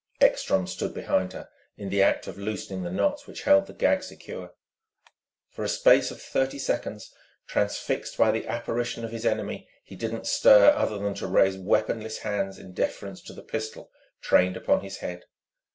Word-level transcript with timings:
Ekstrom 0.19 0.65
stood 0.65 0.95
behind 0.95 1.33
her, 1.33 1.47
in 1.77 1.89
the 1.89 2.01
act 2.01 2.25
of 2.25 2.35
loosening 2.39 2.81
the 2.81 2.89
knots 2.89 3.27
which 3.27 3.43
held 3.43 3.67
the 3.67 3.73
gag 3.73 4.01
secure. 4.01 4.55
For 5.51 5.63
a 5.63 5.69
space 5.69 6.09
of 6.09 6.19
thirty 6.19 6.57
seconds, 6.57 7.13
transfixed 7.45 8.17
by 8.17 8.31
the 8.31 8.47
apparition 8.47 9.05
of 9.05 9.11
his 9.11 9.27
enemy, 9.27 9.69
he 9.83 9.95
did 9.95 10.11
not 10.11 10.25
stir 10.25 10.71
other 10.71 10.97
than 10.97 11.13
to 11.13 11.27
raise 11.27 11.55
weaponless 11.55 12.17
hands 12.17 12.57
in 12.57 12.73
deference 12.73 13.21
to 13.21 13.33
the 13.33 13.43
pistol 13.43 13.91
trained 14.23 14.57
upon 14.57 14.81
his 14.81 14.97
head. 15.05 15.25